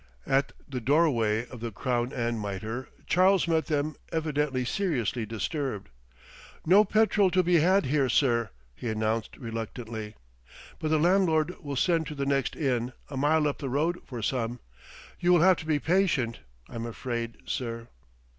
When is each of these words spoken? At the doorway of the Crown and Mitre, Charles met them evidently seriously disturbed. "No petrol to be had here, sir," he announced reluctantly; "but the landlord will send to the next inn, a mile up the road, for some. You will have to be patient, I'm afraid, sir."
At 0.25 0.53
the 0.67 0.81
doorway 0.81 1.47
of 1.49 1.59
the 1.59 1.71
Crown 1.71 2.11
and 2.11 2.39
Mitre, 2.41 2.89
Charles 3.05 3.47
met 3.47 3.67
them 3.67 3.95
evidently 4.11 4.65
seriously 4.65 5.27
disturbed. 5.27 5.89
"No 6.65 6.83
petrol 6.83 7.29
to 7.29 7.43
be 7.43 7.57
had 7.59 7.85
here, 7.85 8.09
sir," 8.09 8.49
he 8.73 8.89
announced 8.89 9.37
reluctantly; 9.37 10.15
"but 10.79 10.87
the 10.89 10.97
landlord 10.97 11.55
will 11.63 11.75
send 11.75 12.07
to 12.07 12.15
the 12.15 12.25
next 12.25 12.55
inn, 12.55 12.93
a 13.11 13.15
mile 13.15 13.47
up 13.47 13.59
the 13.59 13.69
road, 13.69 13.99
for 14.03 14.23
some. 14.23 14.59
You 15.19 15.33
will 15.33 15.41
have 15.41 15.57
to 15.57 15.67
be 15.67 15.77
patient, 15.77 16.39
I'm 16.67 16.87
afraid, 16.87 17.37
sir." 17.45 17.87